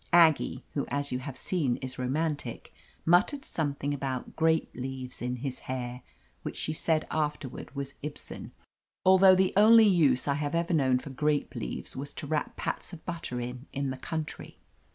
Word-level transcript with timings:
Aggie, 0.13 0.63
who, 0.73 0.87
as 0.87 1.11
you 1.11 1.19
have 1.19 1.37
seen, 1.37 1.77
is 1.77 1.99
romantic, 1.99 2.73
muttered 3.05 3.45
something 3.45 3.93
about 3.93 4.35
"grape 4.35 4.67
leaves 4.73 5.21
in 5.21 5.35
his 5.35 5.59
hair," 5.69 6.01
which 6.41 6.57
she 6.57 6.73
said 6.73 7.05
after 7.11 7.47
ward 7.47 7.75
was 7.75 7.93
Ibsen, 8.01 8.51
although 9.05 9.35
the 9.35 9.53
only 9.55 9.85
use 9.85 10.27
I 10.27 10.33
have 10.33 10.55
ever 10.55 10.73
known 10.73 10.97
for 10.97 11.11
grape 11.11 11.53
leaves 11.53 11.95
was 11.95 12.15
to 12.15 12.25
wrap 12.25 12.55
pats 12.57 12.93
of 12.93 13.05
butter 13.05 13.39
in, 13.39 13.67
in 13.73 13.91
the 13.91 13.97
country. 13.97 14.57